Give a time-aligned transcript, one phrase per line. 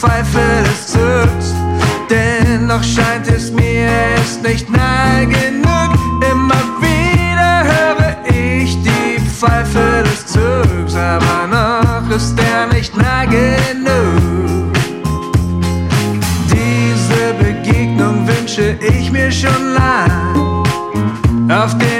[0.00, 1.54] Pfeife des Zirks.
[2.08, 5.90] Dennoch scheint es mir es nicht nahe genug.
[6.32, 14.72] Immer wieder höre ich die Pfeife des Zugs, aber noch ist er nicht nahe genug.
[16.50, 20.64] Diese Begegnung wünsche ich mir schon lang.
[21.50, 21.99] Auf den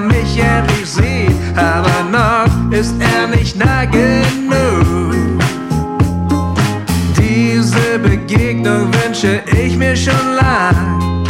[0.00, 1.36] mich endlich sieht.
[1.56, 5.14] Aber noch ist er nicht nah genug.
[7.18, 11.26] Diese Begegnung wünsche ich mir schon lang.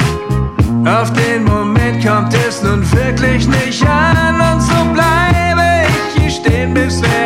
[0.87, 6.73] Auf den Moment kommt es nun wirklich nicht an und so bleibe ich hier stehen,
[6.73, 7.18] bis er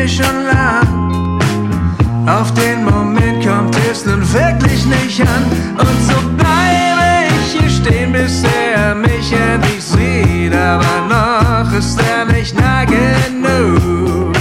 [0.00, 1.38] hier schon lang.
[2.26, 5.44] Auf den Moment kommt es nun wirklich nicht an.
[5.78, 8.42] Und so bleibe ich hier stehen, bis
[8.74, 10.54] er mich endlich sieht.
[10.54, 14.34] Aber noch ist er nicht nah genug.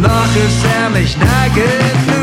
[0.00, 2.13] Noch ist er nicht nah genug.